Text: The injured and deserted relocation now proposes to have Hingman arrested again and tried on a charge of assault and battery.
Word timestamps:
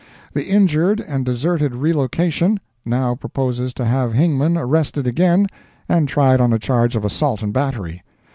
The 0.33 0.47
injured 0.47 0.99
and 0.99 1.23
deserted 1.23 1.75
relocation 1.75 2.59
now 2.83 3.13
proposes 3.13 3.71
to 3.75 3.85
have 3.85 4.13
Hingman 4.13 4.57
arrested 4.57 5.05
again 5.05 5.45
and 5.87 6.07
tried 6.07 6.41
on 6.41 6.51
a 6.51 6.57
charge 6.57 6.95
of 6.95 7.05
assault 7.05 7.43
and 7.43 7.53
battery. 7.53 8.01